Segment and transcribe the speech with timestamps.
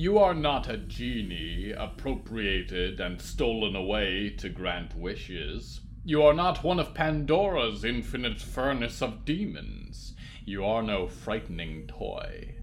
[0.00, 5.80] You are not a genie appropriated and stolen away to grant wishes.
[6.04, 10.14] You are not one of Pandora's infinite furnace of demons.
[10.44, 12.54] You are no frightening toy.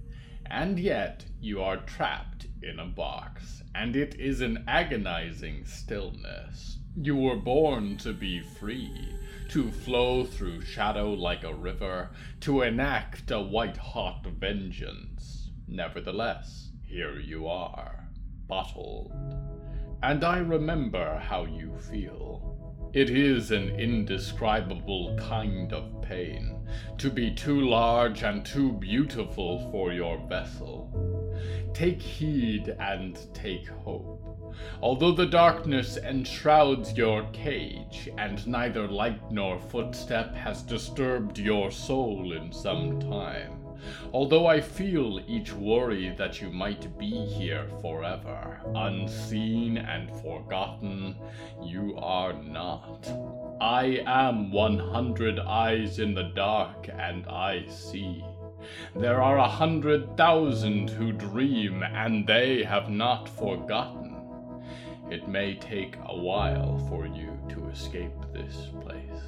[0.46, 6.78] And yet you are trapped in a box, and it is an agonizing stillness.
[6.96, 9.14] You were born to be free,
[9.50, 15.50] to flow through shadow like a river, to enact a white hot vengeance.
[15.68, 18.08] Nevertheless, here you are,
[18.48, 19.12] bottled.
[20.04, 22.90] And I remember how you feel.
[22.94, 26.66] It is an indescribable kind of pain
[26.98, 31.36] to be too large and too beautiful for your vessel.
[31.74, 34.56] Take heed and take hope.
[34.82, 42.32] Although the darkness enshrouds your cage, and neither light nor footstep has disturbed your soul
[42.32, 43.65] in some time,
[44.14, 51.16] although I feel each worry that you might be here forever, unseen and forgotten,
[51.64, 53.08] you are not.
[53.62, 58.24] I am 100 eyes in the dark, and I see.
[58.96, 64.16] There are a hundred thousand who dream, and they have not forgotten.
[65.12, 69.22] It may take a while for you to escape this place.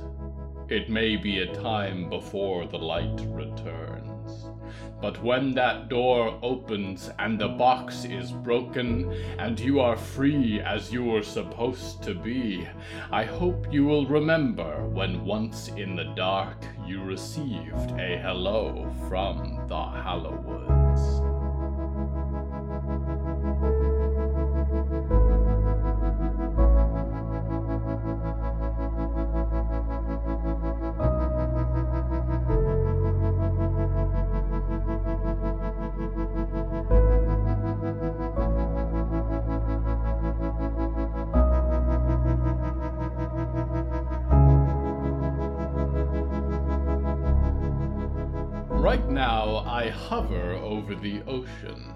[0.70, 4.17] It may be a time before the light returns.
[5.02, 10.92] But when that door opens and the box is broken and you are free as
[10.92, 12.68] you were supposed to be,
[13.12, 19.66] I hope you will remember when once in the dark you received a hello from
[19.68, 20.77] the Hallowoods.
[50.88, 51.94] Over the ocean.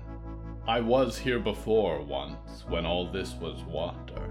[0.68, 4.29] I was here before once, when all this was water.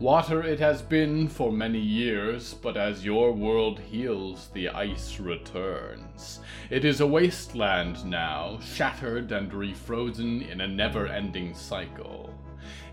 [0.00, 6.40] Water it has been for many years, but as your world heals, the ice returns.
[6.70, 12.32] It is a wasteland now, shattered and refrozen in a never ending cycle.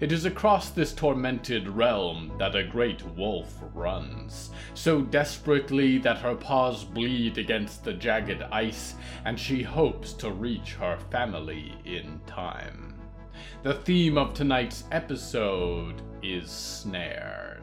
[0.03, 6.35] It is across this tormented realm that a great wolf runs, so desperately that her
[6.35, 12.95] paws bleed against the jagged ice, and she hopes to reach her family in time.
[13.61, 17.62] The theme of tonight's episode is snares.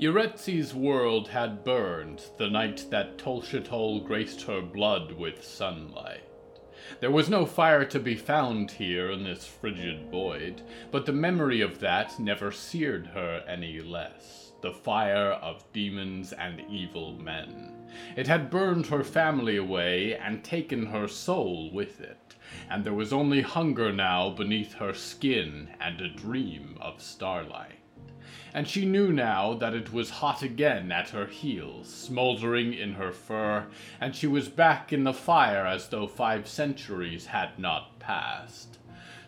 [0.00, 6.22] Yaretzi's world had burned the night that Tolshatol graced her blood with sunlight.
[7.00, 11.60] There was no fire to be found here in this frigid void, but the memory
[11.60, 14.52] of that never seared her any less.
[14.62, 17.72] The fire of demons and evil men.
[18.16, 22.36] It had burned her family away and taken her soul with it,
[22.70, 27.77] and there was only hunger now beneath her skin and a dream of starlight
[28.54, 33.12] and she knew now that it was hot again at her heels, smoldering in her
[33.12, 33.66] fur,
[34.00, 38.78] and she was back in the fire as though five centuries had not passed.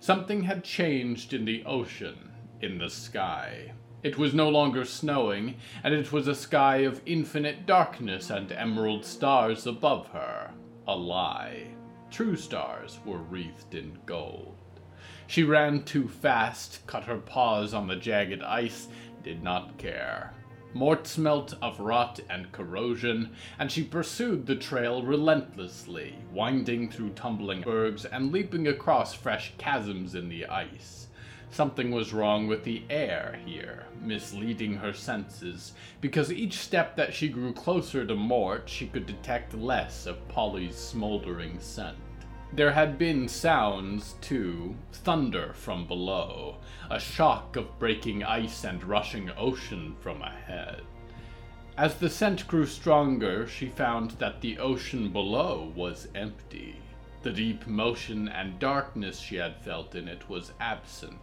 [0.00, 3.72] Something had changed in the ocean, in the sky.
[4.02, 9.04] It was no longer snowing, and it was a sky of infinite darkness and emerald
[9.04, 10.52] stars above her.
[10.88, 11.66] A lie.
[12.10, 14.56] True stars were wreathed in gold.
[15.26, 18.88] She ran too fast, cut her paws on the jagged ice,
[19.22, 20.34] did not care.
[20.72, 27.62] Mort smelt of rot and corrosion, and she pursued the trail relentlessly, winding through tumbling
[27.62, 31.08] bergs and leaping across fresh chasms in the ice.
[31.50, 37.28] Something was wrong with the air here, misleading her senses, because each step that she
[37.28, 41.96] grew closer to Mort, she could detect less of Polly's smoldering scent.
[42.52, 46.56] There had been sounds, too, thunder from below,
[46.90, 50.82] a shock of breaking ice and rushing ocean from ahead.
[51.78, 56.76] As the scent grew stronger, she found that the ocean below was empty.
[57.22, 61.20] The deep motion and darkness she had felt in it was absent,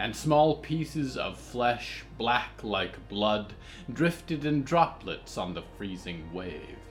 [0.00, 3.54] and small pieces of flesh, black like blood,
[3.92, 6.83] drifted in droplets on the freezing waves.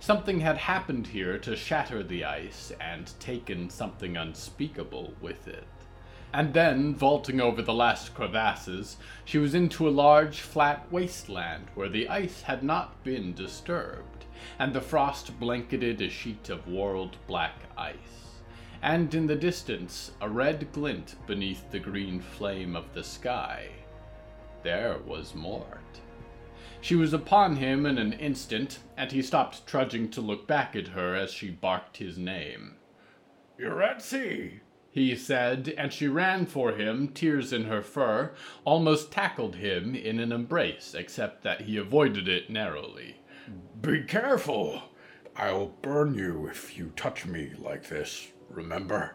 [0.00, 5.66] Something had happened here to shatter the ice and taken something unspeakable with it.
[6.32, 11.90] And then, vaulting over the last crevasses, she was into a large, flat wasteland where
[11.90, 14.24] the ice had not been disturbed,
[14.58, 18.38] and the frost blanketed a sheet of world black ice.
[18.80, 23.68] And in the distance, a red glint beneath the green flame of the sky.
[24.62, 25.99] There was Mort.
[26.80, 30.88] She was upon him in an instant, and he stopped trudging to look back at
[30.88, 32.76] her as she barked his name.
[33.58, 34.60] Yaretzi!
[34.90, 38.32] he said, and she ran for him, tears in her fur,
[38.64, 43.16] almost tackled him in an embrace, except that he avoided it narrowly.
[43.80, 44.82] Be careful!
[45.36, 49.14] I'll burn you if you touch me like this, remember?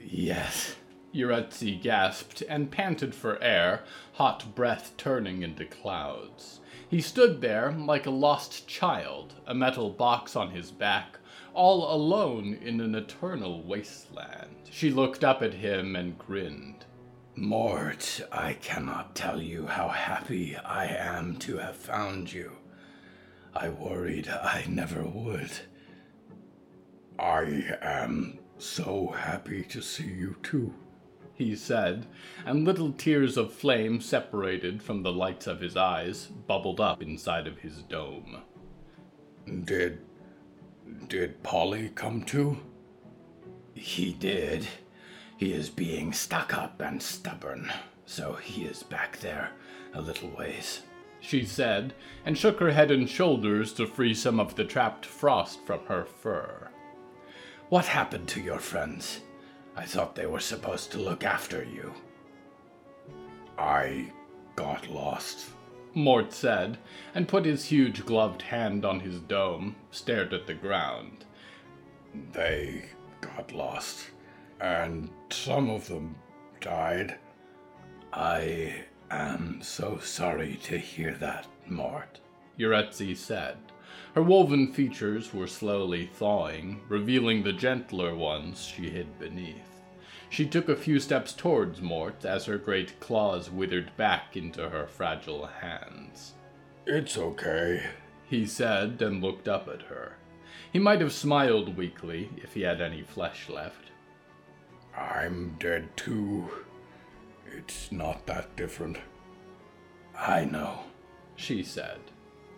[0.00, 0.76] Yes.
[1.14, 3.84] Yaretzi gasped and panted for air,
[4.14, 6.60] hot breath turning into clouds.
[6.88, 11.18] He stood there like a lost child, a metal box on his back,
[11.52, 14.56] all alone in an eternal wasteland.
[14.70, 16.84] She looked up at him and grinned.
[17.34, 22.52] Mort, I cannot tell you how happy I am to have found you.
[23.52, 25.50] I worried I never would.
[27.18, 30.72] I am so happy to see you too,
[31.36, 32.06] he said,
[32.44, 37.46] and little tears of flame separated from the lights of his eyes bubbled up inside
[37.46, 38.38] of his dome.
[39.64, 40.00] Did
[41.08, 42.58] did Polly come too?
[43.74, 44.66] He did.
[45.36, 47.70] He is being stuck up and stubborn,
[48.06, 49.50] so he is back there
[49.92, 50.82] a little ways.
[51.20, 51.92] She said,
[52.24, 56.04] and shook her head and shoulders to free some of the trapped frost from her
[56.04, 56.68] fur.
[57.68, 59.20] What happened to your friends?
[59.76, 61.92] I thought they were supposed to look after you.
[63.58, 64.10] I
[64.56, 65.50] got lost.
[65.94, 66.78] Mort said,
[67.14, 71.24] and put his huge gloved hand on his dome, stared at the ground.
[72.32, 72.86] They
[73.20, 74.10] got lost,
[74.60, 76.16] and some of them
[76.60, 77.18] died.
[78.12, 82.20] I am so sorry to hear that, Mort,
[82.58, 83.56] Yaretzi said.
[84.16, 89.82] Her woven features were slowly thawing, revealing the gentler ones she hid beneath.
[90.30, 94.86] She took a few steps towards Mort as her great claws withered back into her
[94.86, 96.32] fragile hands.
[96.86, 97.88] It's okay,
[98.26, 100.16] he said and looked up at her.
[100.72, 103.90] He might have smiled weakly if he had any flesh left.
[104.96, 106.48] I'm dead too.
[107.54, 108.96] It's not that different.
[110.18, 110.84] I know,
[111.36, 112.00] she said.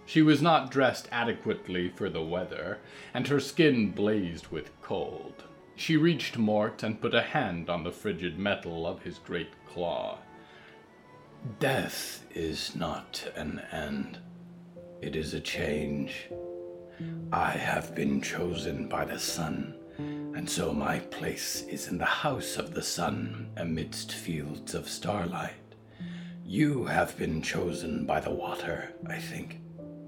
[0.09, 2.79] She was not dressed adequately for the weather,
[3.13, 5.45] and her skin blazed with cold.
[5.77, 10.17] She reached Mort and put a hand on the frigid metal of his great claw.
[11.61, 14.17] Death is not an end.
[15.03, 16.31] It is a change.
[17.31, 22.57] I have been chosen by the sun, and so my place is in the house
[22.57, 25.75] of the sun amidst fields of starlight.
[26.47, 29.61] You have been chosen by the water, I think,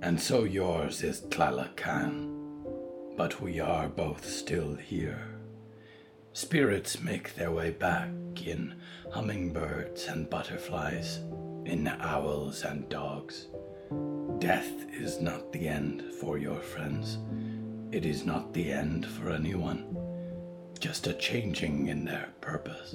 [0.02, 2.37] and so yours is Tlalocan.
[3.17, 5.26] But we are both still here.
[6.32, 8.08] Spirits make their way back
[8.47, 8.81] in
[9.11, 11.19] hummingbirds and butterflies,
[11.67, 13.49] in owls and dogs.
[14.38, 17.19] Death is not the end for your friends.
[17.93, 19.97] It is not the end for anyone.
[20.79, 22.94] Just a changing in their purpose.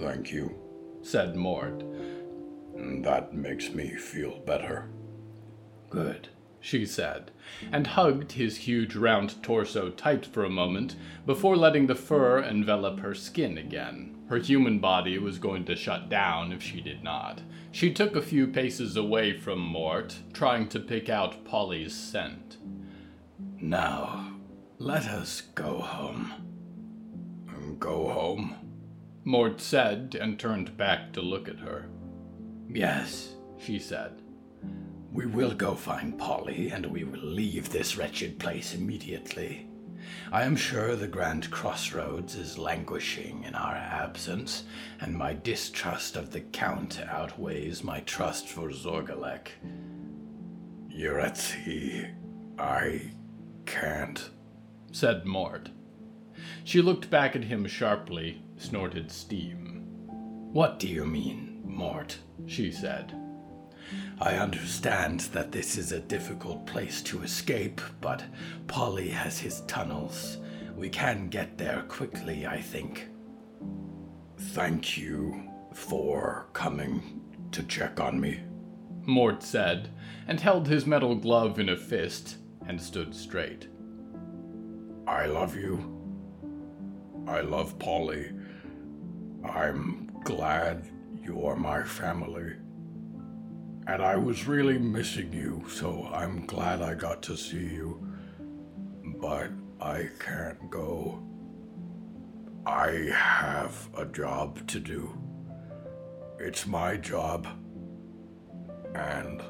[0.00, 0.52] Thank you,
[1.02, 1.84] said Mort.
[3.02, 4.88] That makes me feel better.
[5.90, 6.28] Good
[6.60, 7.30] she said,
[7.72, 10.94] and hugged his huge round torso tight for a moment
[11.24, 14.16] before letting the fur envelop her skin again.
[14.28, 17.40] Her human body was going to shut down if she did not.
[17.72, 22.58] She took a few paces away from Mort, trying to pick out Polly's scent.
[23.58, 24.34] Now,
[24.78, 26.32] let us go home.
[27.78, 28.54] Go home?
[29.24, 31.86] Mort said and turned back to look at her.
[32.68, 34.20] Yes, she said.
[35.12, 39.66] We will go find Polly, and we will leave this wretched place immediately.
[40.30, 44.64] I am sure the Grand Crossroads is languishing in our absence,
[45.00, 49.48] and my distrust of the Count outweighs my trust for Zorgalek.
[50.88, 52.14] Yaretzi,
[52.56, 53.10] I
[53.66, 54.30] can't,
[54.92, 55.70] said Mort.
[56.62, 59.82] She looked back at him sharply, snorted steam.
[60.52, 62.18] What do you mean, Mort?
[62.46, 63.12] she said.
[64.22, 68.22] I understand that this is a difficult place to escape, but
[68.66, 70.36] Polly has his tunnels.
[70.76, 73.08] We can get there quickly, I think.
[74.38, 77.22] Thank you for coming
[77.52, 78.40] to check on me,
[79.06, 79.88] Mort said,
[80.28, 82.36] and held his metal glove in a fist
[82.66, 83.68] and stood straight.
[85.06, 85.96] I love you.
[87.26, 88.32] I love Polly.
[89.44, 90.86] I'm glad
[91.22, 92.56] you're my family.
[93.86, 98.06] And I was really missing you, so I'm glad I got to see you.
[99.20, 101.22] But I can't go.
[102.66, 105.18] I have a job to do.
[106.38, 107.46] It's my job.
[108.94, 109.42] And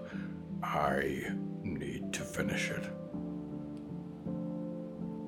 [0.63, 1.25] I
[1.63, 2.87] need to finish it.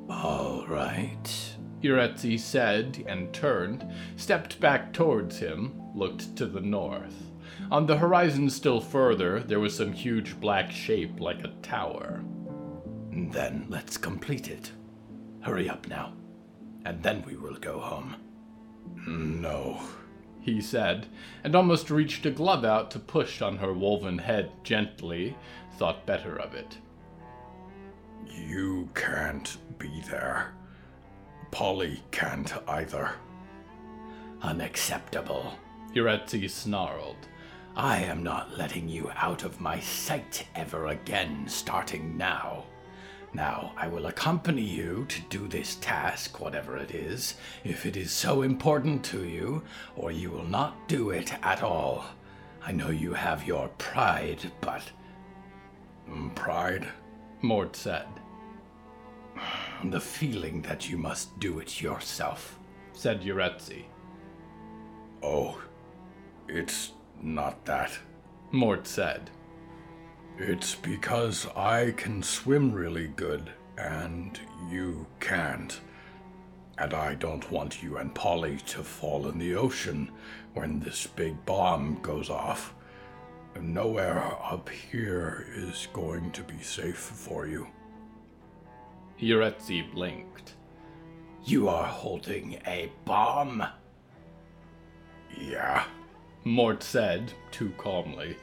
[0.08, 1.56] All right.
[1.82, 3.84] Yaretzi said and turned,
[4.16, 7.31] stepped back towards him, looked to the north.
[7.70, 12.22] On the horizon still further, there was some huge black shape like a tower.
[13.10, 14.72] Then let's complete it.
[15.40, 16.12] Hurry up now,
[16.84, 18.16] and then we will go home.
[19.06, 19.80] No.
[20.40, 21.06] He said,
[21.44, 25.36] and almost reached a glove out to push on her woven head gently,
[25.78, 26.78] thought better of it.
[28.26, 30.52] You can't be there.
[31.52, 33.12] Polly can't either.
[34.42, 35.58] Unacceptable.
[35.94, 37.28] Yaretzi snarled.
[37.74, 42.64] I am not letting you out of my sight ever again, starting now.
[43.32, 48.12] Now, I will accompany you to do this task, whatever it is, if it is
[48.12, 49.62] so important to you,
[49.96, 52.04] or you will not do it at all.
[52.62, 54.82] I know you have your pride, but.
[56.10, 56.86] Mm, Pride?
[57.40, 58.06] Mort said,
[59.84, 62.58] The feeling that you must do it yourself.
[62.92, 63.84] said Yaretzi.
[65.22, 65.58] Oh,
[66.48, 67.98] it's not that.
[68.50, 69.30] Mort said,
[70.38, 74.38] It's because I can swim really good and
[74.70, 75.80] you can't.
[76.78, 80.10] And I don't want you and Polly to fall in the ocean
[80.54, 82.74] when this big bomb goes off.
[83.60, 87.68] Nowhere up here is going to be safe for you.
[89.20, 90.54] Yaretzi blinked.
[91.44, 93.64] You are holding a bomb.
[95.38, 95.84] Yeah,
[96.44, 98.36] Mort said, too calmly.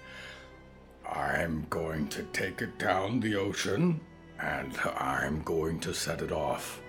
[1.07, 3.99] I'm going to take it down the ocean
[4.39, 6.81] and I'm going to set it off.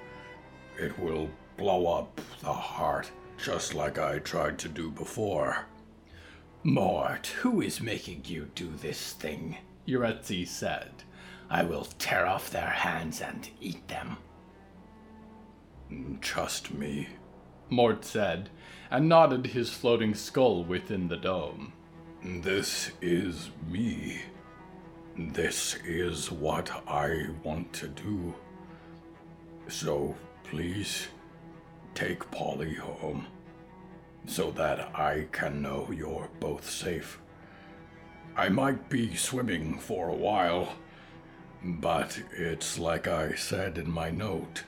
[0.79, 3.11] It will blow up the heart
[3.43, 5.67] just like I tried to do before.
[6.63, 9.57] Mort, who is making you do this thing?
[9.89, 10.91] Yaretzi said.
[11.49, 14.19] I will tear off their hands and eat them.
[16.21, 17.09] Trust me.
[17.69, 18.51] Mort said,
[18.91, 21.73] and nodded his floating skull within the dome.
[22.25, 24.21] This is me.
[25.17, 28.35] This is what I want to do.
[29.69, 31.09] So please
[31.95, 33.27] take Polly home
[34.27, 37.21] so that I can know you're both safe.
[38.37, 40.75] I might be swimming for a while,
[41.63, 44.65] but it's like I said in my note.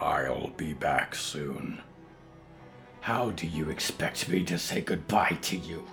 [0.00, 1.80] I'll be back soon.
[3.02, 5.84] How do you expect me to say goodbye to you?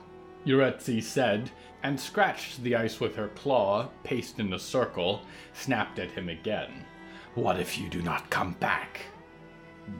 [0.46, 1.50] Yaretzi said,
[1.82, 5.24] and scratched the ice with her claw, paced in a circle,
[5.54, 6.86] snapped at him again.
[7.34, 9.02] What if you do not come back?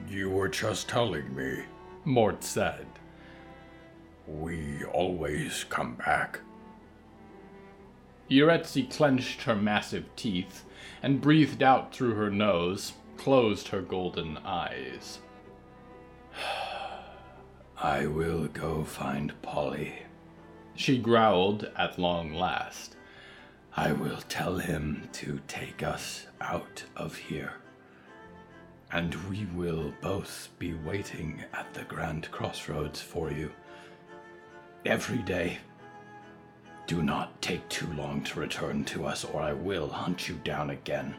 [0.08, 1.64] You were just telling me.
[2.04, 2.86] Mort said.
[4.28, 6.38] We always come back.
[8.30, 10.64] Yaretzi clenched her massive teeth
[11.02, 15.18] and breathed out through her nose, closed her golden eyes.
[17.82, 20.02] I will go find Polly.
[20.74, 22.94] She growled at long last.
[23.74, 27.54] I will tell him to take us out of here.
[28.92, 33.50] And we will both be waiting at the Grand Crossroads for you.
[34.84, 35.58] Every day.
[36.86, 40.68] Do not take too long to return to us, or I will hunt you down
[40.68, 41.14] again.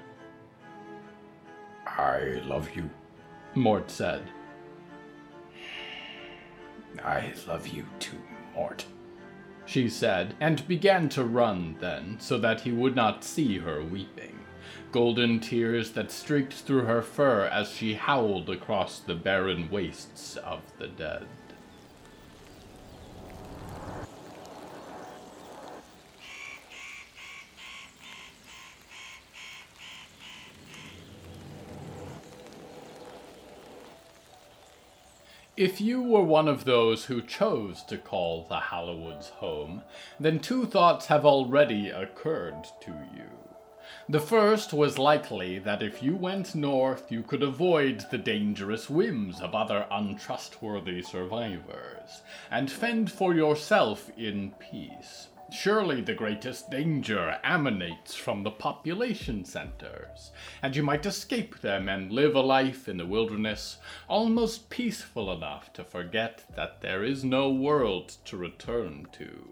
[1.87, 2.87] I love you.
[3.55, 4.21] Mort said.
[7.03, 8.21] I love you too,
[8.55, 8.85] Mort.
[9.65, 14.39] She said, and began to run then, so that he would not see her weeping.
[14.91, 20.61] Golden tears that streaked through her fur as she howled across the barren wastes of
[20.77, 21.27] the dead.
[35.61, 39.83] If you were one of those who chose to call the Hallowoods home,
[40.19, 43.29] then two thoughts have already occurred to you.
[44.09, 49.39] The first was likely that if you went north, you could avoid the dangerous whims
[49.39, 55.27] of other untrustworthy survivors, and fend for yourself in peace.
[55.53, 60.31] Surely the greatest danger emanates from the population centers,
[60.63, 63.77] and you might escape them and live a life in the wilderness
[64.07, 69.49] almost peaceful enough to forget that there is no world to return to.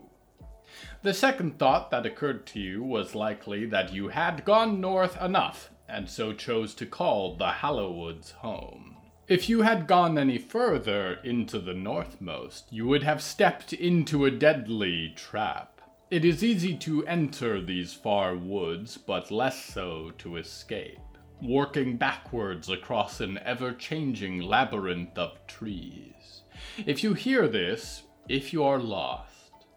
[1.01, 5.69] The second thought that occurred to you was likely that you had gone north enough,
[5.87, 8.95] and so chose to call the Hallowoods home.
[9.27, 14.31] If you had gone any further into the northmost, you would have stepped into a
[14.31, 15.78] deadly trap.
[16.11, 20.97] It is easy to enter these far woods, but less so to escape,
[21.39, 26.41] working backwards across an ever changing labyrinth of trees.
[26.83, 29.67] If you hear this, if you are lost,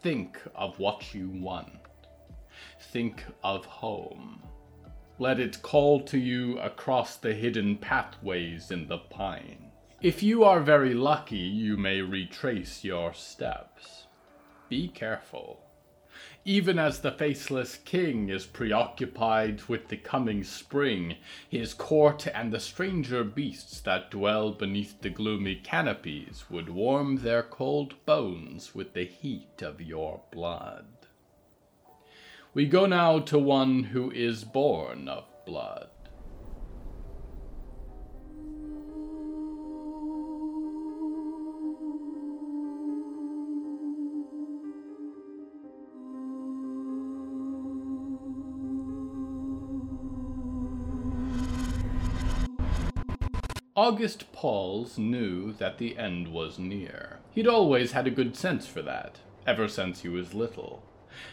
[0.00, 1.76] think of what you want.
[2.90, 4.42] Think of home.
[5.18, 9.70] Let it call to you across the hidden pathways in the pine.
[10.00, 14.06] If you are very lucky, you may retrace your steps.
[14.70, 15.63] Be careful
[16.44, 21.16] even as the faceless king is preoccupied with the coming spring,
[21.48, 27.42] his court and the stranger beasts that dwell beneath the gloomy canopies would warm their
[27.42, 30.86] cold bones with the heat of your blood.
[32.52, 35.88] We go now to one who is born of blood.
[53.76, 57.18] August Pauls knew that the end was near.
[57.32, 60.84] He'd always had a good sense for that, ever since he was little.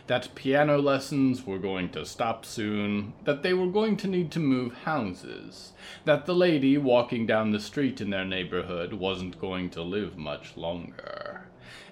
[0.07, 4.39] That piano lessons were going to stop soon, that they were going to need to
[4.39, 5.73] move houses,
[6.05, 10.57] that the lady walking down the street in their neighborhood wasn't going to live much
[10.57, 11.30] longer.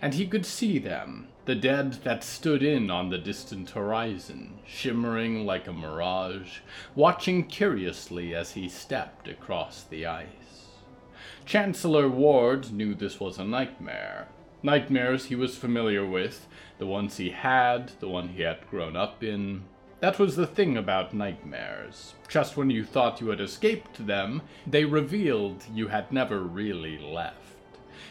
[0.02, 5.46] And he could see them, the dead that stood in on the distant horizon, shimmering
[5.46, 6.60] like a mirage,
[6.96, 10.68] watching curiously as he stepped across the ice.
[11.46, 14.28] Chancellor Ward knew this was a nightmare.
[14.62, 19.24] Nightmares he was familiar with, the ones he had, the one he had grown up
[19.24, 19.64] in.
[20.02, 22.14] That was the thing about nightmares.
[22.28, 27.49] Just when you thought you had escaped them, they revealed you had never really left.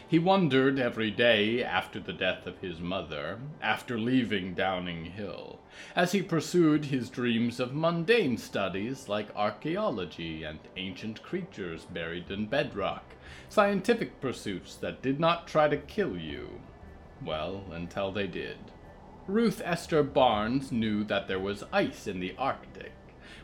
[0.07, 5.59] He wondered every day after the death of his mother, after leaving Downing Hill,
[5.95, 12.45] as he pursued his dreams of mundane studies like archaeology and ancient creatures buried in
[12.47, 13.03] bedrock,
[13.49, 16.61] scientific pursuits that did not try to kill you.
[17.23, 18.57] Well, until they did.
[19.27, 22.93] Ruth Esther Barnes knew that there was ice in the Arctic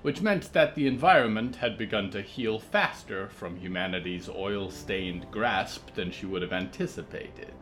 [0.02, 5.94] which meant that the environment had begun to heal faster from humanity's oil stained grasp
[5.96, 7.54] than she would have anticipated,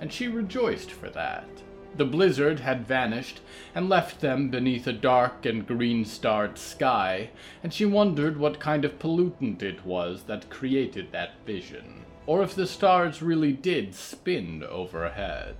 [0.00, 1.48] and she rejoiced for that.
[1.94, 3.40] The blizzard had vanished
[3.74, 7.30] and left them beneath a dark and green starred sky,
[7.62, 12.54] and she wondered what kind of pollutant it was that created that vision, or if
[12.54, 15.56] the stars really did spin overhead.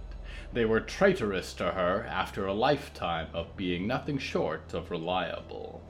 [0.54, 5.82] They were traitorous to her after a lifetime of being nothing short of reliable.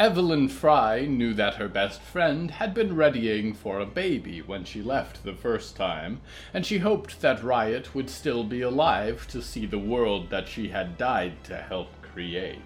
[0.00, 4.80] Evelyn Fry knew that her best friend had been readying for a baby when she
[4.80, 6.22] left the first time,
[6.54, 10.70] and she hoped that Riot would still be alive to see the world that she
[10.70, 12.62] had died to help create.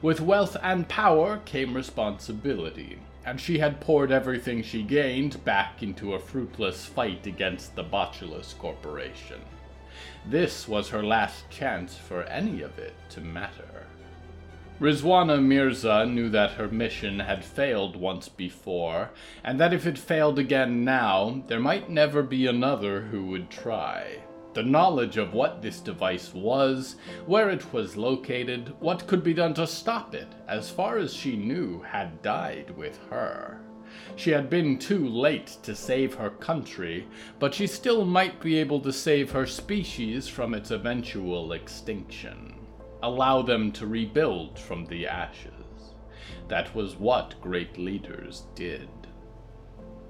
[0.00, 6.14] With wealth and power came responsibility, and she had poured everything she gained back into
[6.14, 9.42] a fruitless fight against the Botulus Corporation.
[10.24, 13.84] This was her last chance for any of it to matter.
[14.80, 19.10] Rizwana Mirza knew that her mission had failed once before,
[19.44, 24.18] and that if it failed again now, there might never be another who would try.
[24.52, 29.54] The knowledge of what this device was, where it was located, what could be done
[29.54, 33.60] to stop it, as far as she knew, had died with her.
[34.16, 37.06] She had been too late to save her country,
[37.38, 42.56] but she still might be able to save her species from its eventual extinction
[43.04, 45.52] allow them to rebuild from the ashes.
[46.48, 48.88] That was what great leaders did.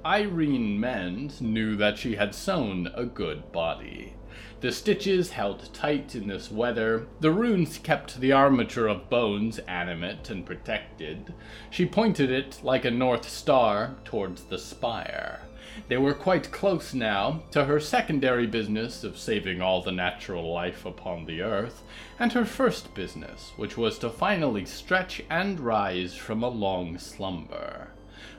[0.06, 4.14] Irene Mend knew that she had sewn a good body.
[4.60, 10.30] The stitches held tight in this weather, the runes kept the armature of bones animate
[10.30, 11.34] and protected.
[11.70, 15.42] She pointed it like a north star towards the spire.
[15.88, 20.86] They were quite close now to her secondary business of saving all the natural life
[20.86, 21.82] upon the earth,
[22.18, 27.88] and her first business, which was to finally stretch and rise from a long slumber.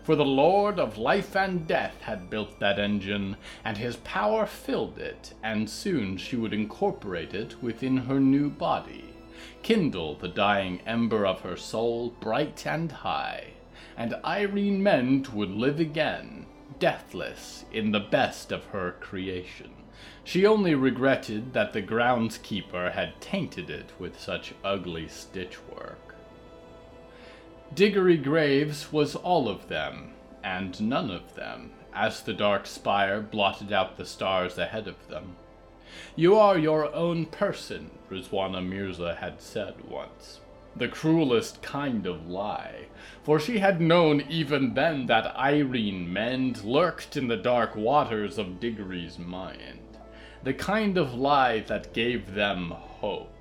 [0.04, 4.98] For the Lord of Life and Death had built that engine, and his power filled
[4.98, 9.14] it, and soon she would incorporate it within her new body,
[9.62, 13.48] kindle the dying ember of her soul bright and high,
[13.98, 16.46] and Irene Mend would live again,
[16.80, 19.72] deathless, in the best of her creation.
[20.24, 26.16] She only regretted that the groundskeeper had tainted it with such ugly stitchwork.
[27.74, 33.72] Diggory Graves was all of them, and none of them, as the dark spire blotted
[33.72, 35.36] out the stars ahead of them.
[36.16, 40.40] You are your own person, Rizwana Mirza had said once.
[40.78, 42.88] The cruelest kind of lie,
[43.24, 48.60] for she had known even then that Irene Mend lurked in the dark waters of
[48.60, 49.80] Diggory's mind.
[50.44, 53.32] The kind of lie that gave them hope.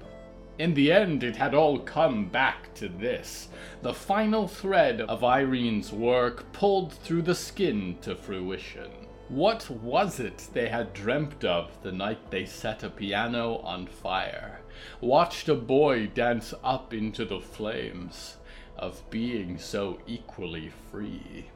[0.59, 3.49] In the end, it had all come back to this
[3.83, 8.91] the final thread of Irene's work pulled through the skin to fruition.
[9.29, 14.61] What was it they had dreamt of the night they set a piano on fire,
[15.01, 18.37] watched a boy dance up into the flames,
[18.77, 21.47] of being so equally free?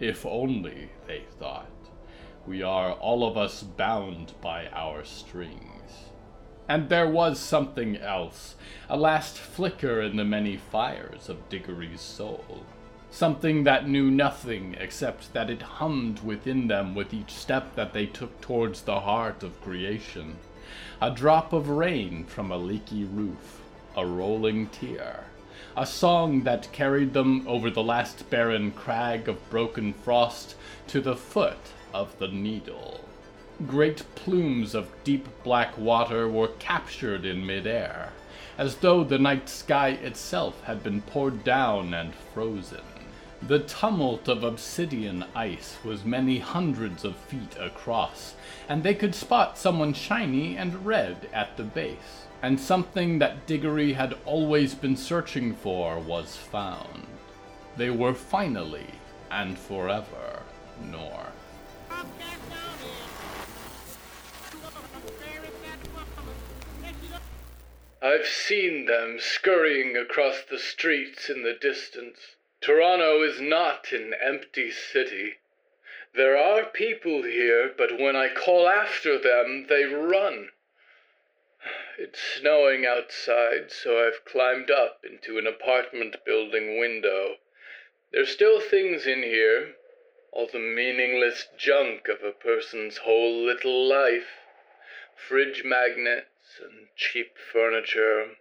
[0.00, 1.70] If only, they thought,
[2.46, 6.10] we are all of us bound by our strings.
[6.68, 8.56] And there was something else,
[8.88, 12.64] a last flicker in the many fires of Diggory's soul.
[13.10, 18.06] Something that knew nothing except that it hummed within them with each step that they
[18.06, 20.36] took towards the heart of creation.
[21.02, 23.60] A drop of rain from a leaky roof,
[23.96, 25.24] a rolling tear,
[25.76, 30.54] a song that carried them over the last barren crag of broken frost
[30.86, 33.00] to the foot of the needle.
[33.66, 38.12] Great plumes of deep black water were captured in midair,
[38.56, 42.93] as though the night sky itself had been poured down and frozen.
[43.46, 48.36] The tumult of obsidian ice was many hundreds of feet across,
[48.70, 52.24] and they could spot someone shiny and red at the base.
[52.40, 57.06] And something that Diggory had always been searching for was found.
[57.76, 58.86] They were finally
[59.30, 60.42] and forever
[60.90, 61.34] north.
[68.00, 72.18] I've seen them scurrying across the streets in the distance.
[72.64, 75.34] Toronto is not an empty city.
[76.14, 80.50] There are people here, but when I call after them, they run.
[81.98, 87.36] It's snowing outside, so I've climbed up into an apartment building window.
[88.12, 89.74] There's still things in here,
[90.32, 94.40] all the meaningless junk of a person's whole little life.
[95.14, 98.38] Fridge magnets and cheap furniture,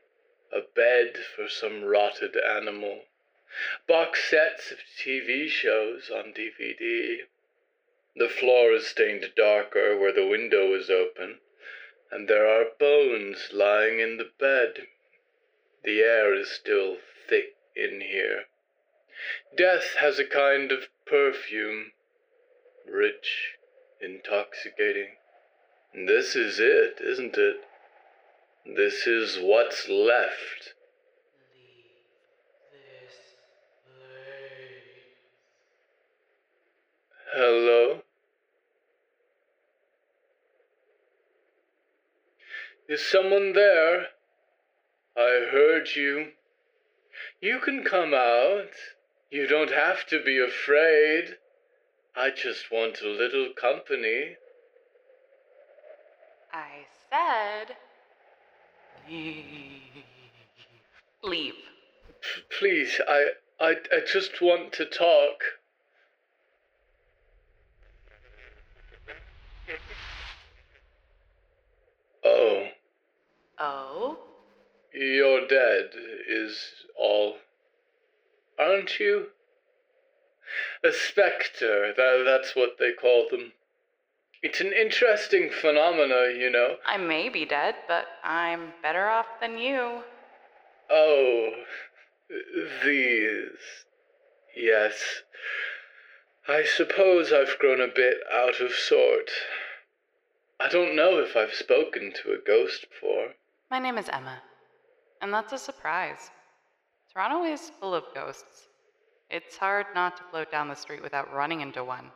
[0.50, 3.02] a bed for some rotted animal,
[3.88, 7.28] box sets of TV shows on DVD.
[8.16, 11.40] The floor is stained darker where the window is open,
[12.12, 14.88] and there are bones lying in the bed.
[15.84, 18.46] The air is still thick in here.
[19.56, 21.94] Death has a kind of perfume,
[22.86, 23.56] rich,
[24.02, 25.18] intoxicating.
[25.94, 27.58] This is it, isn't it?
[28.66, 30.74] This is what's left.
[37.36, 38.02] Hello?
[42.88, 44.10] Is someone there?
[45.18, 46.28] I heard you.
[47.42, 48.70] You can come out.
[49.32, 51.38] You don't have to be afraid.
[52.16, 54.36] I just want a little company.
[56.54, 57.76] I said
[61.24, 61.54] Leave.
[62.60, 65.42] Please, I, I, I just want to talk.
[72.26, 72.68] Oh.
[73.60, 74.18] Oh?
[74.94, 75.90] You're dead,
[76.30, 76.58] is
[77.00, 77.36] all.
[78.60, 79.28] Aren't you?
[80.84, 83.54] A spectre, that, that's what they call them.
[84.44, 86.76] It's an interesting phenomena, you know.
[86.86, 90.02] I may be dead, but I'm better off than you.
[90.90, 91.50] Oh,
[92.84, 93.86] these.
[94.56, 94.94] Yes.
[96.48, 99.30] I suppose I've grown a bit out of sort.
[100.60, 103.30] I don't know if I've spoken to a ghost before.
[103.72, 104.42] My name is Emma,
[105.22, 106.32] and that's a surprise.
[107.14, 108.68] Toronto is full of ghosts.
[109.30, 112.12] It's hard not to float down the street without running into one.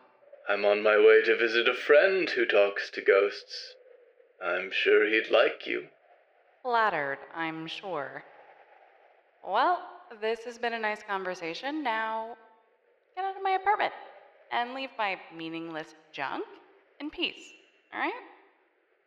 [0.49, 3.75] I'm on my way to visit a friend who talks to ghosts.
[4.43, 5.85] I'm sure he'd like you.
[6.63, 8.25] Flattered, I'm sure.
[9.41, 9.79] Well,
[10.19, 11.81] this has been a nice conversation.
[11.81, 12.35] Now,
[13.15, 13.93] get out of my apartment
[14.51, 16.43] and leave my meaningless junk
[16.99, 17.39] in peace,
[17.93, 18.13] alright?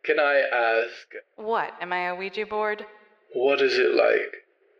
[0.03, 1.73] Can I ask, What?
[1.81, 2.85] Am I a Ouija board?
[3.33, 4.35] what is it like?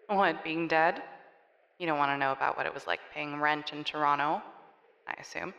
[0.08, 1.02] What, being dead?
[1.80, 4.42] You don't want to know about what it was like paying rent in Toronto,
[5.08, 5.54] I assume.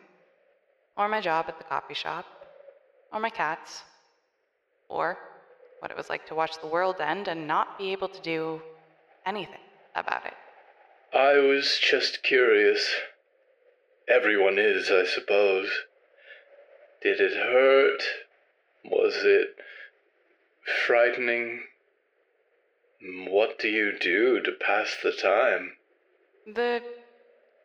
[0.96, 2.26] Or my job at the coffee shop.
[3.12, 3.82] Or my cats.
[4.88, 5.16] Or
[5.80, 8.60] what it was like to watch the world end and not be able to do
[9.26, 9.64] anything
[9.96, 10.34] about it.
[11.16, 12.88] I was just curious.
[14.12, 15.70] Everyone is, I suppose.
[17.02, 18.02] Did it hurt?
[18.84, 19.56] Was it
[20.86, 21.60] frightening?
[23.28, 25.72] What do you do to pass the time?
[26.46, 26.82] The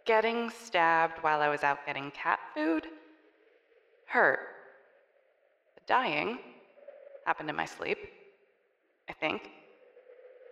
[0.05, 2.87] getting stabbed while I was out getting cat food
[4.05, 4.39] hurt.
[5.75, 6.39] The dying
[7.25, 7.97] happened in my sleep,
[9.09, 9.49] I think.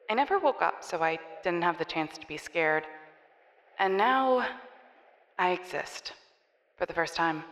[0.09, 2.83] I never woke up, so I didn't have the chance to be scared.
[3.79, 4.45] And now
[5.37, 6.13] I exist
[6.77, 7.43] for the first time.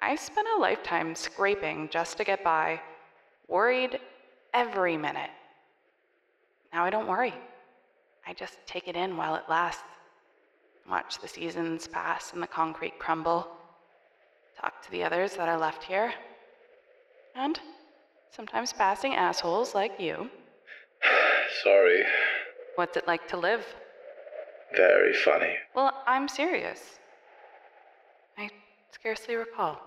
[0.00, 2.80] I spent a lifetime scraping just to get by,
[3.48, 4.00] worried
[4.54, 5.30] every minute.
[6.72, 7.34] Now I don't worry.
[8.26, 9.82] I just take it in while it lasts.
[10.88, 13.46] Watch the seasons pass and the concrete crumble.
[14.58, 16.12] Talk to the others that are left here.
[17.34, 17.60] And
[18.30, 20.30] sometimes passing assholes like you.
[21.62, 22.04] Sorry.
[22.76, 23.66] What's it like to live?
[24.76, 25.54] Very funny.
[25.74, 26.98] Well, I'm serious.
[28.90, 29.80] Scarcely recall.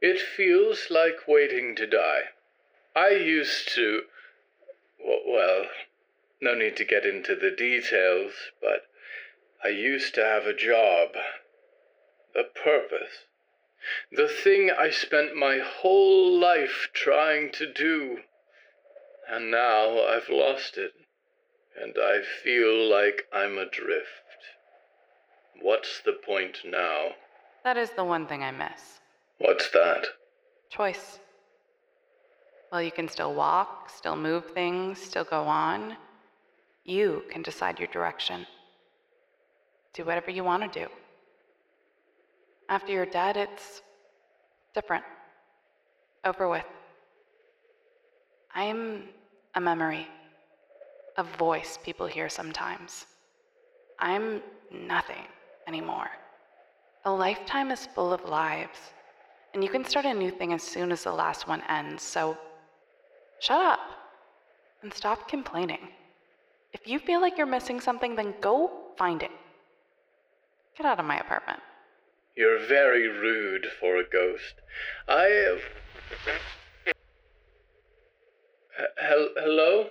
[0.00, 2.30] It feels like waiting to die.
[2.94, 4.02] I used to.
[4.98, 5.66] Well,
[6.40, 8.86] no need to get into the details, but
[9.62, 11.10] I used to have a job,
[12.34, 13.26] a purpose.
[14.10, 18.22] The thing I spent my whole life trying to do.
[19.28, 20.92] And now I've lost it,
[21.80, 24.08] and I feel like I'm adrift.
[25.60, 27.16] What's the point now?
[27.64, 29.00] That is the one thing I miss
[29.38, 30.06] What's that?
[30.70, 31.18] choice.
[32.70, 35.96] Well, you can still walk, still move things, still go on.
[36.84, 38.46] You can decide your direction.
[39.92, 40.86] Do whatever you want to do.
[42.68, 43.82] After you're dead, it's
[44.74, 45.04] different.
[46.24, 46.64] Over with.
[48.54, 49.08] I'm
[49.56, 50.06] a memory,
[51.16, 53.06] a voice people hear sometimes.
[53.98, 54.40] I'm
[54.72, 55.24] nothing
[55.66, 56.10] anymore.
[57.04, 58.78] A lifetime is full of lives,
[59.54, 62.36] and you can start a new thing as soon as the last one ends, so
[63.40, 63.80] shut up
[64.82, 65.88] and stop complaining.
[66.72, 69.30] If you feel like you're missing something, then go find it.
[70.76, 71.60] Get out of my apartment.
[72.36, 74.54] You're very rude for a ghost.
[75.08, 75.58] I.
[76.86, 76.94] H-
[78.98, 79.86] hel- hello?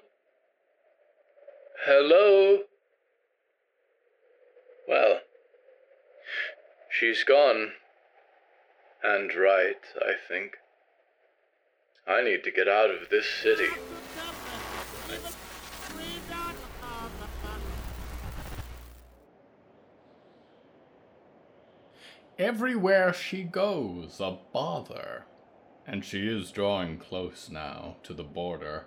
[1.86, 2.60] Hello?
[4.88, 5.20] Well,
[6.90, 7.72] she's gone.
[9.04, 10.58] And right, I think.
[12.08, 13.70] I need to get out of this city.
[22.38, 25.26] Everywhere she goes, a bother.
[25.86, 28.86] And she is drawing close now to the border.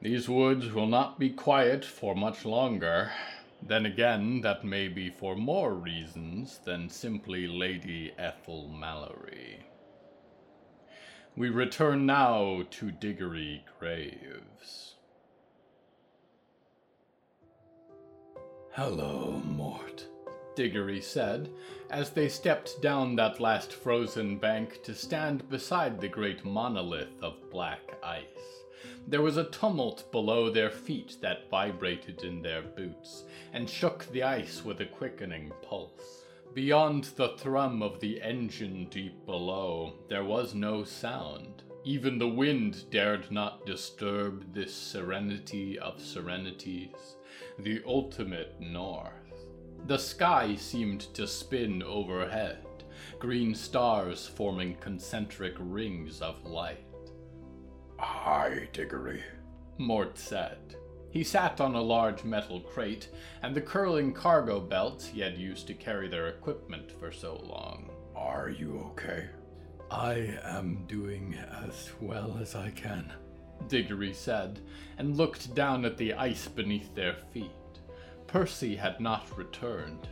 [0.00, 3.10] These woods will not be quiet for much longer.
[3.62, 9.66] Then again, that may be for more reasons than simply Lady Ethel Mallory.
[11.36, 14.94] We return now to Diggory Graves.
[18.72, 20.06] Hello, Mort.
[20.54, 21.50] Diggory said,
[21.90, 27.50] as they stepped down that last frozen bank to stand beside the great monolith of
[27.50, 28.64] black ice.
[29.06, 34.22] There was a tumult below their feet that vibrated in their boots and shook the
[34.22, 36.24] ice with a quickening pulse.
[36.54, 41.62] Beyond the thrum of the engine deep below, there was no sound.
[41.84, 47.16] Even the wind dared not disturb this serenity of serenities,
[47.58, 49.12] the ultimate north.
[49.86, 52.66] The sky seemed to spin overhead,
[53.18, 56.87] green stars forming concentric rings of light.
[57.98, 59.24] Hi, Diggory.
[59.76, 60.76] Mort said.
[61.10, 63.08] He sat on a large metal crate
[63.42, 67.90] and the curling cargo belts he had used to carry their equipment for so long.
[68.14, 69.28] Are you okay?
[69.90, 71.34] I am doing
[71.64, 73.12] as well as I can.
[73.66, 74.60] Diggory said,
[74.98, 77.50] and looked down at the ice beneath their feet.
[78.28, 80.06] Percy had not returned.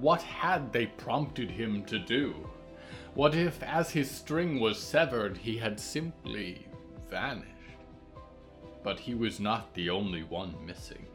[0.00, 2.34] What had they prompted him to do?
[3.14, 6.66] What if, as his string was severed, he had simply
[7.10, 7.50] vanished?
[8.82, 11.06] But he was not the only one missing.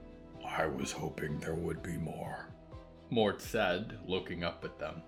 [0.46, 2.50] I was hoping there would be more.
[3.10, 5.02] Mort said, looking up at them.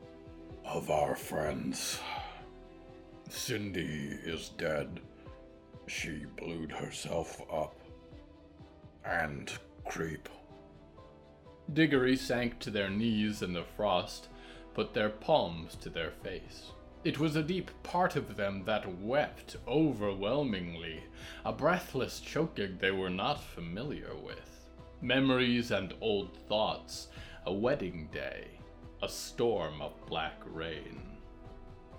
[0.65, 1.99] Of our friends,
[3.29, 4.99] Cindy is dead.
[5.87, 7.75] She blew herself up.
[9.05, 9.51] And
[9.85, 10.27] Creep.
[11.73, 14.27] Diggory sank to their knees in the frost,
[14.73, 16.71] put their palms to their face.
[17.03, 21.03] It was a deep part of them that wept overwhelmingly,
[21.45, 24.65] a breathless choking they were not familiar with.
[25.01, 27.07] Memories and old thoughts,
[27.45, 28.47] a wedding day,
[29.01, 30.99] a storm of black rain.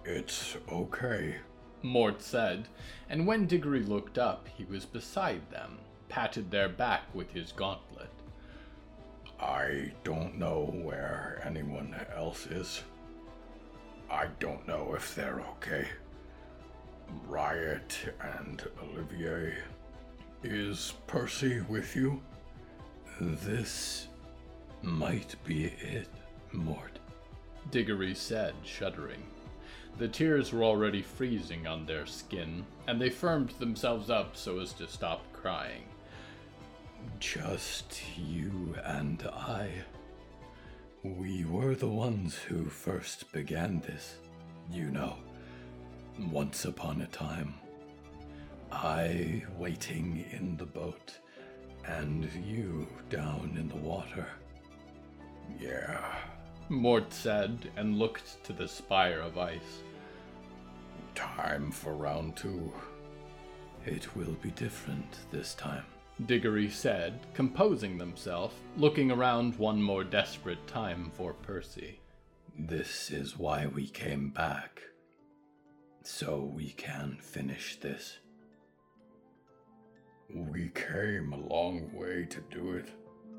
[0.04, 1.36] It's okay,
[1.82, 2.68] Mort said,
[3.08, 8.10] and when Diggory looked up, he was beside them, patted their back with his gauntlet.
[9.40, 12.82] I don't know where anyone else is.
[14.10, 15.86] I don't know if they're okay.
[17.26, 17.96] Riot
[18.40, 19.54] and Olivier.
[20.42, 22.20] Is Percy with you?
[23.20, 24.08] This
[24.82, 26.08] might be it,
[26.52, 26.98] Mort.
[27.70, 29.22] Diggory said, shuddering.
[29.98, 34.72] The tears were already freezing on their skin, and they firmed themselves up so as
[34.74, 35.82] to stop crying.
[37.18, 39.70] Just you and I.
[41.04, 44.16] We were the ones who first began this,
[44.68, 45.14] you know.
[46.32, 47.54] Once upon a time.
[48.72, 51.16] I waiting in the boat,
[51.86, 54.26] and you down in the water.
[55.60, 56.00] Yeah.
[56.68, 59.82] Mort said, and looked to the spire of ice.
[61.14, 62.72] Time for round two.
[63.86, 65.84] It will be different this time.
[66.26, 72.00] Diggory said, composing themselves, looking around one more desperate time for Percy.
[72.58, 74.82] This is why we came back.
[76.02, 78.18] So we can finish this.
[80.28, 82.88] We came a long way to do it.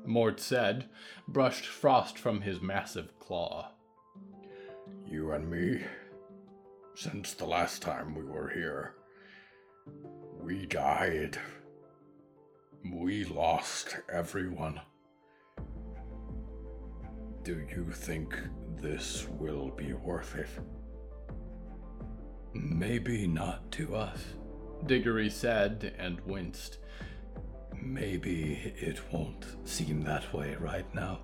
[0.06, 0.88] Mort said,
[1.28, 3.72] brushed frost from his massive claw.
[5.06, 5.82] You and me,
[6.94, 8.94] since the last time we were here,
[10.42, 11.38] we died.
[12.84, 14.80] We lost everyone.
[17.42, 18.34] Do you think
[18.80, 20.48] this will be worth it?
[22.54, 24.24] Maybe not to us.
[24.86, 26.78] Diggory said and winced.
[27.80, 31.20] Maybe it won't seem that way right now.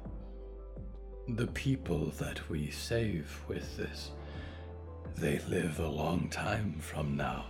[1.29, 4.11] The people that we save with this,
[5.17, 7.47] they live a long time from now.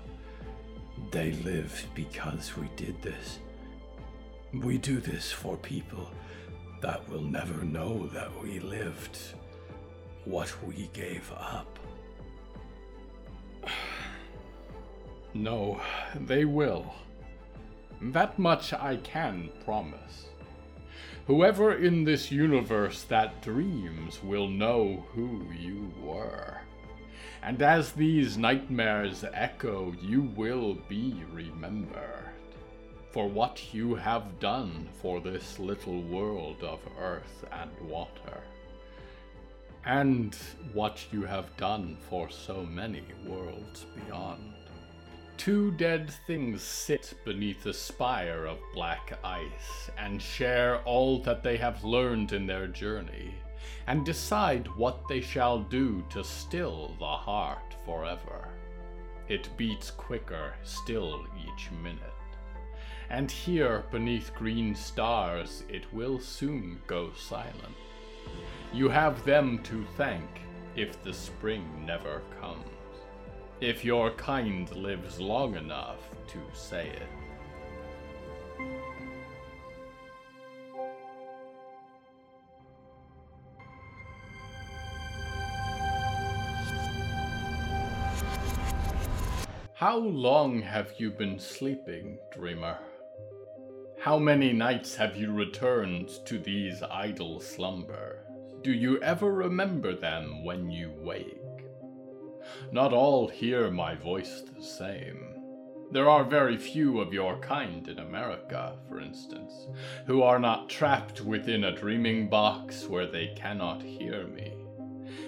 [1.10, 3.40] They live because we did this.
[4.52, 6.11] We do this for people
[6.80, 9.18] that will never know that we lived
[10.24, 11.78] what we gave up.
[15.35, 15.82] No,
[16.14, 16.94] they will.
[18.00, 20.28] That much I can promise.
[21.26, 26.56] Whoever in this universe that dreams will know who you were.
[27.42, 32.25] And as these nightmares echo, you will be remembered
[33.16, 38.42] for what you have done for this little world of earth and water,
[39.87, 40.37] and
[40.74, 44.52] what you have done for so many worlds beyond.
[45.38, 51.57] Two dead things sit beneath a spire of black ice and share all that they
[51.57, 53.33] have learned in their journey,
[53.87, 58.48] and decide what they shall do to still the heart forever.
[59.26, 62.15] It beats quicker still each minute
[63.10, 67.76] and here beneath green stars it will soon go silent.
[68.72, 70.28] You have them to thank
[70.74, 72.64] if the spring never comes,
[73.60, 77.08] if your kind lives long enough to say it.
[89.74, 92.78] How long have you been sleeping, dreamer?
[94.06, 98.20] How many nights have you returned to these idle slumbers?
[98.62, 101.66] Do you ever remember them when you wake?
[102.70, 105.24] Not all hear my voice the same.
[105.90, 109.52] There are very few of your kind in America, for instance,
[110.06, 114.54] who are not trapped within a dreaming box where they cannot hear me.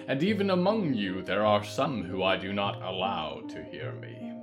[0.06, 4.35] And even among you, there are some who I do not allow to hear me,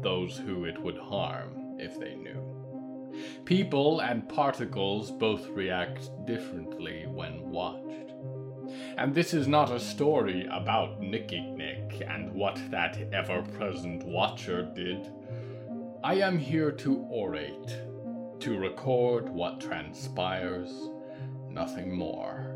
[0.00, 2.55] those who it would harm if they knew.
[3.44, 8.12] People and particles both react differently when watched.
[8.98, 14.62] And this is not a story about Nicky Nick and what that ever present watcher
[14.74, 15.12] did.
[16.02, 20.72] I am here to orate, to record what transpires,
[21.48, 22.52] nothing more.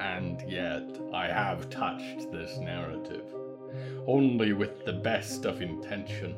[0.00, 3.26] and yet I have touched this narrative,
[4.06, 6.34] only with the best of intention.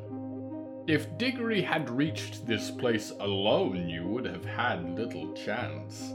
[0.85, 6.13] If Diggory had reached this place alone, you would have had little chance.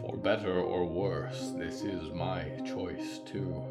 [0.00, 3.64] For better or worse, this is my choice too.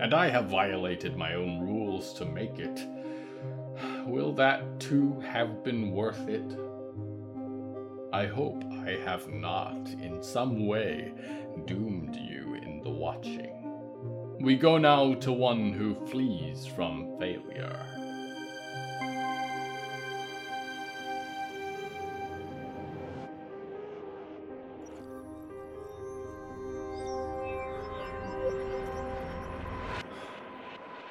[0.00, 2.84] And I have violated my own rules to make it.
[4.06, 6.58] Will that too have been worth it?
[8.12, 11.12] I hope I have not, in some way,
[11.64, 14.38] doomed you in the watching.
[14.40, 17.91] We go now to one who flees from failure.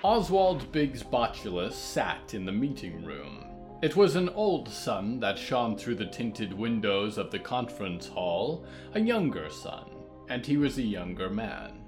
[0.03, 3.45] Oswald Biggs Botulus sat in the meeting room.
[3.83, 8.65] It was an old sun that shone through the tinted windows of the conference hall,
[8.95, 9.91] a younger sun,
[10.27, 11.83] and he was a younger man.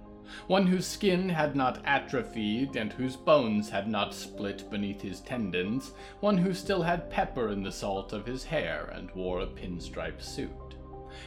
[0.45, 5.93] One whose skin had not atrophied and whose bones had not split beneath his tendons,
[6.20, 10.22] one who still had pepper in the salt of his hair and wore a pinstripe
[10.22, 10.76] suit.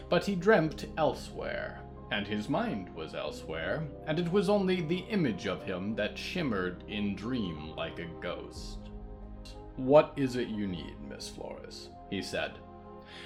[0.09, 1.81] But he dreamt elsewhere,
[2.11, 6.85] and his mind was elsewhere, and it was only the image of him that shimmered
[6.89, 8.79] in dream like a ghost.
[9.77, 11.91] What is it you need, Miss Flores?
[12.11, 12.53] he said.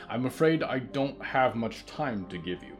[0.08, 2.76] I'm afraid I don't have much time to give you.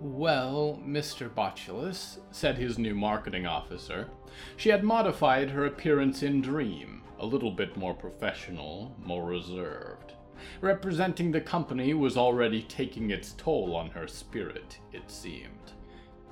[0.00, 1.28] Well, Mr.
[1.28, 4.08] Botulus, said his new marketing officer.
[4.56, 10.12] She had modified her appearance in Dream, a little bit more professional, more reserved.
[10.60, 15.72] Representing the company was already taking its toll on her spirit, it seemed.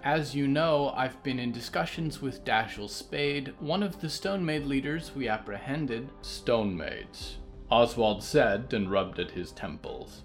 [0.02, 5.12] As you know, I've been in discussions with Dashiell Spade, one of the Stonemaid leaders
[5.16, 6.08] we apprehended.
[6.22, 7.36] Stonemaids,
[7.70, 10.22] Oswald said and rubbed at his temples.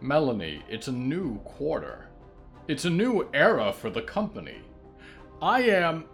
[0.00, 2.08] Melanie, it's a new quarter.
[2.68, 4.62] It's a new era for the company.
[5.42, 6.06] I am.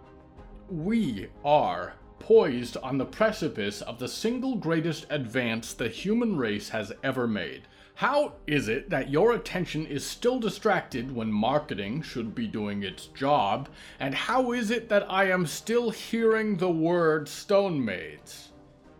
[0.69, 6.91] We are poised on the precipice of the single greatest advance the human race has
[7.03, 7.63] ever made.
[7.95, 13.07] How is it that your attention is still distracted when marketing should be doing its
[13.07, 13.69] job?
[13.99, 18.49] And how is it that I am still hearing the word stonemaids?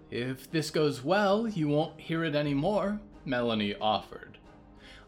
[0.10, 4.40] If this goes well, you won't hear it anymore, Melanie offered.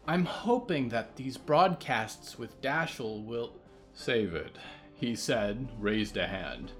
[0.06, 3.54] I'm hoping that these broadcasts with Dashiell will.
[3.92, 4.56] Save it,
[4.94, 6.72] he said, raised a hand.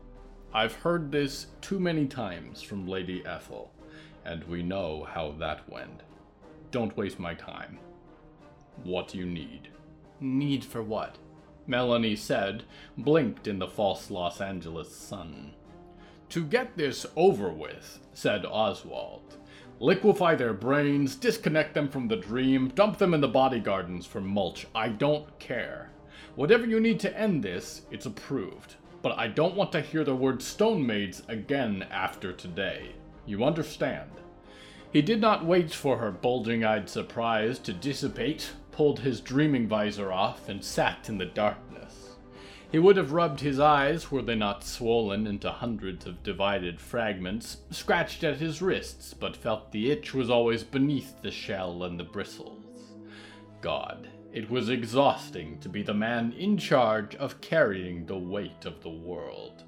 [0.53, 3.71] I've heard this too many times from Lady Ethel,
[4.25, 6.03] and we know how that went.
[6.73, 7.79] Don't waste my time.
[8.83, 9.69] What do you need?
[10.19, 11.19] Need for what?
[11.69, 12.65] Melanie said,
[12.99, 15.53] blinked in the false Los Angeles sun.
[16.31, 19.37] To get this over with, said Oswald.
[19.79, 24.21] Liquefy their brains, disconnect them from the dream, dump them in the body gardens for
[24.21, 24.67] mulch.
[24.75, 25.91] I don't care.
[26.35, 30.15] Whatever you need to end this, it's approved but I don't want to hear the
[30.15, 32.93] word stone maids again after today.
[33.27, 34.11] You understand?
[34.93, 40.13] He did not wait for her bulging eyed surprise to dissipate, pulled his dreaming visor
[40.13, 42.17] off, and sat in the darkness.
[42.73, 47.59] He would have rubbed his eyes were they not swollen into hundreds of divided fragments,
[47.71, 52.05] scratched at his wrists, but felt the itch was always beneath the shell and the
[52.05, 52.93] bristles.
[53.61, 58.83] God, it was exhausting to be the man in charge of carrying the weight of
[58.83, 59.65] the world.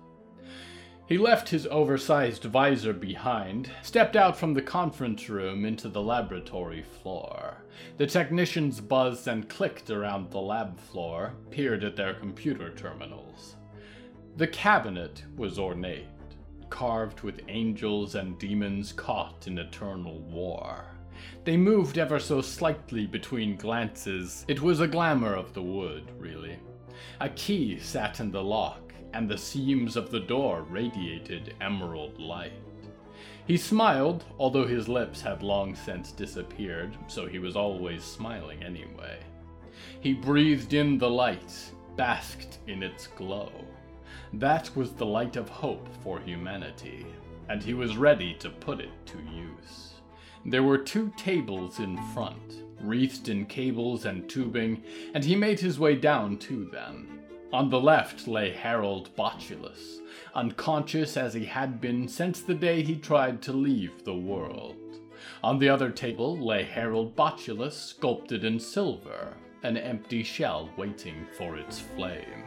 [1.06, 6.82] He left his oversized visor behind, stepped out from the conference room into the laboratory
[6.82, 7.64] floor.
[7.98, 13.56] The technicians buzzed and clicked around the lab floor, peered at their computer terminals.
[14.36, 16.06] The cabinet was ornate,
[16.70, 20.91] carved with angels and demons caught in eternal war.
[21.44, 24.44] They moved ever so slightly between glances.
[24.48, 26.58] It was a glamour of the wood, really.
[27.20, 32.52] A key sat in the lock, and the seams of the door radiated emerald light.
[33.46, 39.18] He smiled, although his lips had long since disappeared, so he was always smiling anyway.
[40.00, 43.50] He breathed in the light, basked in its glow.
[44.34, 47.04] That was the light of hope for humanity,
[47.48, 49.91] and he was ready to put it to use.
[50.45, 54.82] There were two tables in front, wreathed in cables and tubing,
[55.14, 57.20] and he made his way down to them.
[57.53, 59.99] On the left lay Harold Botulus,
[60.34, 64.76] unconscious as he had been since the day he tried to leave the world.
[65.45, 71.57] On the other table lay Harold Botulus, sculpted in silver, an empty shell waiting for
[71.57, 72.45] its flame.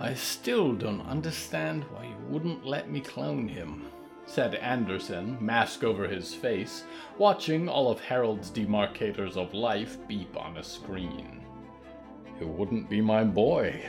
[0.00, 3.84] I still don't understand why you wouldn't let me clone him,
[4.26, 6.84] said Anderson, mask over his face,
[7.18, 11.44] watching all of Harold's demarcators of life beep on a screen.
[12.40, 13.84] it wouldn't be my boy.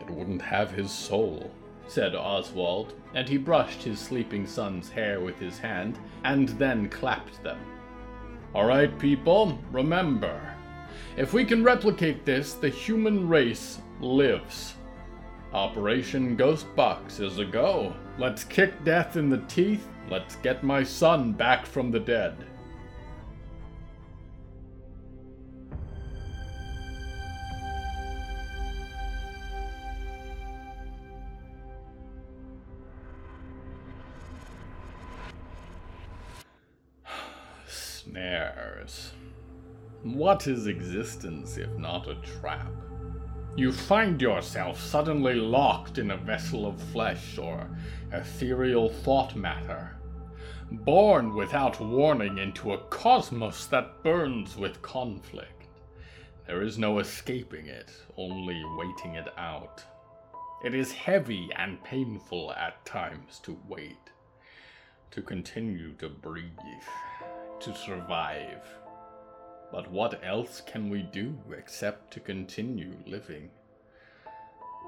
[0.00, 1.50] It wouldn't have his soul,
[1.86, 7.42] said Oswald, and he brushed his sleeping son's hair with his hand and then clapped
[7.42, 7.58] them.
[8.54, 10.54] All right, people, remember
[11.16, 14.74] if we can replicate this, the human race lives.
[15.52, 17.92] Operation Ghost Box is a go.
[18.18, 19.86] Let's kick death in the teeth.
[20.10, 22.34] Let's get my son back from the dead.
[37.68, 39.12] Snares.
[40.02, 42.72] What is existence if not a trap?
[43.56, 47.68] You find yourself suddenly locked in a vessel of flesh or
[48.12, 49.96] ethereal thought matter,
[50.70, 55.66] born without warning into a cosmos that burns with conflict.
[56.46, 59.82] There is no escaping it, only waiting it out.
[60.64, 64.10] It is heavy and painful at times to wait,
[65.10, 66.48] to continue to breathe,
[67.60, 68.62] to survive.
[69.70, 73.50] But what else can we do except to continue living?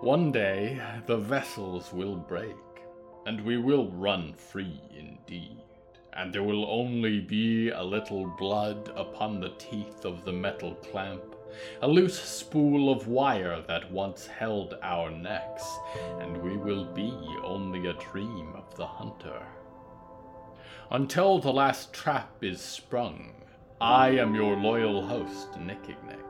[0.01, 2.57] One day the vessels will break,
[3.27, 5.59] and we will run free indeed,
[6.15, 11.37] and there will only be a little blood upon the teeth of the metal clamp,
[11.83, 15.79] a loose spool of wire that once held our necks,
[16.21, 17.13] and we will be
[17.45, 19.43] only a dream of the hunter.
[20.91, 23.35] Until the last trap is sprung,
[23.83, 26.21] I am your loyal host, Nickignick,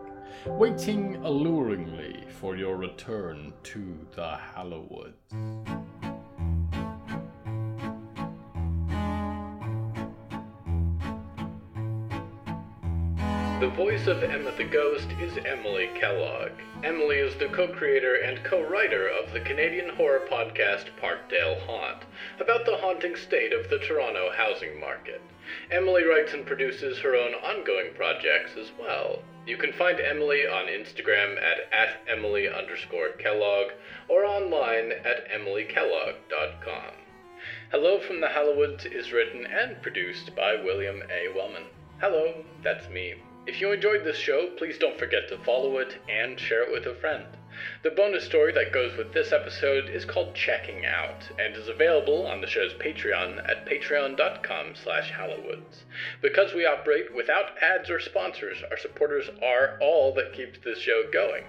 [0.46, 5.16] waiting alluringly for your return to the Hallowoods.
[13.61, 16.52] The voice of Emma the Ghost is Emily Kellogg.
[16.82, 22.04] Emily is the co creator and co writer of the Canadian horror podcast Parkdale Haunt,
[22.40, 25.20] about the haunting state of the Toronto housing market.
[25.70, 29.18] Emily writes and produces her own ongoing projects as well.
[29.46, 33.72] You can find Emily on Instagram at, at Emily underscore Kellogg
[34.08, 36.94] or online at emilykellogg.com.
[37.70, 41.28] Hello from the Hallowoods is written and produced by William A.
[41.36, 41.64] Wellman.
[42.00, 43.16] Hello, that's me.
[43.47, 46.86] If you enjoyed this show, please don't forget to follow it and share it with
[46.86, 47.24] a friend.
[47.82, 52.26] The bonus story that goes with this episode is called Checking Out and is available
[52.26, 55.84] on the show's Patreon at patreon.com slash hallowoods.
[56.20, 61.05] Because we operate without ads or sponsors, our supporters are all that keeps this show
[61.11, 61.45] going.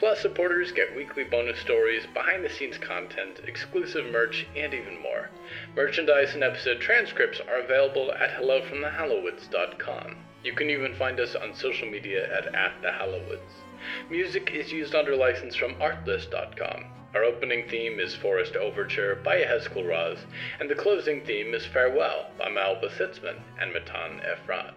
[0.00, 5.30] Plus, supporters get weekly bonus stories, behind-the-scenes content, exclusive merch, and even more.
[5.76, 10.16] Merchandise and episode transcripts are available at hellofromthehallowoods.com.
[10.46, 13.64] You can even find us on social media at, at the Hallowoods.
[14.08, 16.84] Music is used under license from Artlist.com.
[17.16, 20.18] Our opening theme is Forest Overture by Yehezkel Raz,
[20.60, 24.74] and the closing theme is Farewell by Malba Sitzman and Matan Efrat.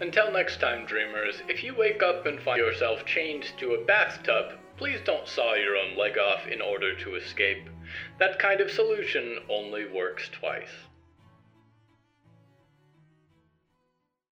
[0.00, 4.58] Until next time, dreamers, if you wake up and find yourself chained to a bathtub,
[4.78, 7.68] please don't saw your own leg off in order to escape.
[8.18, 10.88] That kind of solution only works twice.